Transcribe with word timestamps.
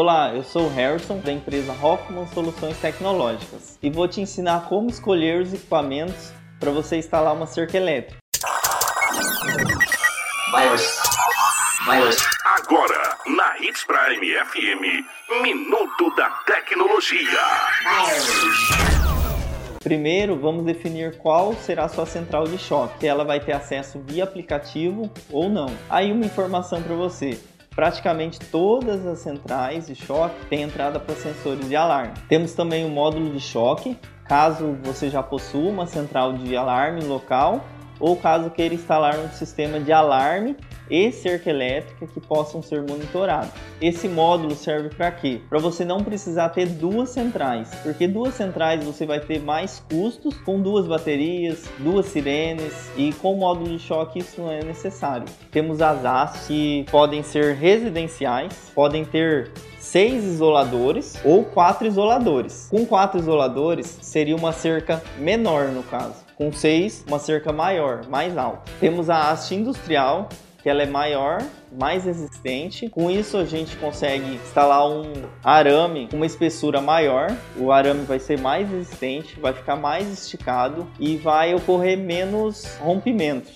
Olá, 0.00 0.32
eu 0.32 0.44
sou 0.44 0.66
o 0.66 0.68
Harrison 0.68 1.18
da 1.18 1.32
empresa 1.32 1.72
Hoffman 1.72 2.24
Soluções 2.28 2.78
Tecnológicas 2.78 3.76
e 3.82 3.90
vou 3.90 4.06
te 4.06 4.20
ensinar 4.20 4.68
como 4.68 4.88
escolher 4.88 5.42
os 5.42 5.52
equipamentos 5.52 6.32
para 6.60 6.70
você 6.70 6.98
instalar 6.98 7.34
uma 7.34 7.48
cerca 7.48 7.76
elétrica. 7.76 8.16
Agora, 12.44 13.16
na 13.26 13.58
Hits 13.58 13.82
Prime 13.82 14.34
FM, 14.44 15.42
Minuto 15.42 16.14
da 16.14 16.30
Tecnologia. 16.46 17.40
Primeiro, 19.82 20.38
vamos 20.38 20.64
definir 20.64 21.18
qual 21.18 21.54
será 21.54 21.86
a 21.86 21.88
sua 21.88 22.06
central 22.06 22.44
de 22.44 22.56
choque, 22.56 23.00
se 23.00 23.08
ela 23.08 23.24
vai 23.24 23.40
ter 23.40 23.52
acesso 23.52 24.00
via 24.06 24.22
aplicativo 24.22 25.10
ou 25.28 25.48
não. 25.48 25.76
Aí 25.90 26.12
uma 26.12 26.24
informação 26.24 26.80
para 26.80 26.94
você 26.94 27.36
praticamente 27.78 28.40
todas 28.40 29.06
as 29.06 29.20
centrais 29.20 29.86
de 29.86 29.94
choque 29.94 30.34
têm 30.46 30.62
entrada 30.62 30.98
para 30.98 31.14
sensores 31.14 31.68
de 31.68 31.76
alarme. 31.76 32.12
Temos 32.28 32.52
também 32.52 32.84
o 32.84 32.88
módulo 32.88 33.30
de 33.30 33.38
choque, 33.38 33.96
caso 34.26 34.76
você 34.82 35.08
já 35.08 35.22
possua 35.22 35.70
uma 35.70 35.86
central 35.86 36.32
de 36.32 36.56
alarme 36.56 37.04
local 37.04 37.64
ou 38.00 38.16
caso 38.16 38.50
queira 38.50 38.74
instalar 38.74 39.16
um 39.20 39.28
sistema 39.28 39.78
de 39.78 39.92
alarme 39.92 40.56
e 40.90 41.12
cerca 41.12 41.50
elétrica 41.50 42.06
que 42.06 42.20
possam 42.20 42.62
ser 42.62 42.82
monitorados. 42.82 43.50
Esse 43.80 44.08
módulo 44.08 44.54
serve 44.54 44.90
para 44.90 45.10
quê? 45.10 45.40
Para 45.48 45.58
você 45.58 45.84
não 45.84 46.02
precisar 46.02 46.48
ter 46.50 46.66
duas 46.66 47.10
centrais, 47.10 47.74
porque 47.82 48.06
duas 48.06 48.34
centrais 48.34 48.82
você 48.84 49.06
vai 49.06 49.20
ter 49.20 49.40
mais 49.40 49.82
custos 49.90 50.36
com 50.38 50.60
duas 50.60 50.86
baterias, 50.86 51.64
duas 51.78 52.06
sirenes 52.06 52.90
e 52.96 53.12
com 53.14 53.36
módulo 53.36 53.76
de 53.76 53.78
choque 53.78 54.18
isso 54.18 54.40
não 54.40 54.50
é 54.50 54.62
necessário. 54.62 55.26
Temos 55.50 55.80
as 55.80 56.04
AS 56.04 56.46
que 56.46 56.84
podem 56.90 57.22
ser 57.22 57.54
residenciais, 57.54 58.72
podem 58.74 59.04
ter 59.04 59.50
seis 59.78 60.24
isoladores 60.24 61.14
ou 61.24 61.44
quatro 61.44 61.86
isoladores. 61.86 62.68
Com 62.70 62.84
quatro 62.84 63.18
isoladores 63.18 63.98
seria 64.02 64.36
uma 64.36 64.52
cerca 64.52 65.02
menor 65.18 65.68
no 65.68 65.82
caso. 65.82 66.26
Com 66.36 66.52
seis, 66.52 67.04
uma 67.08 67.18
cerca 67.18 67.52
maior, 67.52 68.06
mais 68.06 68.36
alta. 68.36 68.70
Temos 68.78 69.10
a 69.10 69.30
haste 69.30 69.54
industrial, 69.54 70.28
que 70.68 70.70
ela 70.70 70.82
é 70.82 70.86
maior, 70.86 71.42
mais 71.72 72.04
resistente. 72.04 72.90
Com 72.90 73.10
isso 73.10 73.38
a 73.38 73.46
gente 73.46 73.74
consegue 73.78 74.34
instalar 74.34 74.86
um 74.86 75.10
arame 75.42 76.06
com 76.10 76.16
uma 76.16 76.26
espessura 76.26 76.78
maior. 76.78 77.34
O 77.56 77.72
arame 77.72 78.04
vai 78.04 78.18
ser 78.18 78.38
mais 78.38 78.68
resistente, 78.68 79.40
vai 79.40 79.54
ficar 79.54 79.76
mais 79.76 80.12
esticado 80.12 80.86
e 81.00 81.16
vai 81.16 81.54
ocorrer 81.54 81.96
menos 81.96 82.66
rompimentos. 82.82 83.50